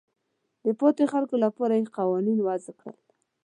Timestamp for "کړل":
2.81-2.97